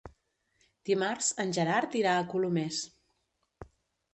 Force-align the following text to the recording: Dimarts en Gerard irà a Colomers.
Dimarts 0.89 1.27
en 1.43 1.53
Gerard 1.57 1.99
irà 2.01 2.15
a 2.17 2.25
Colomers. 2.33 2.81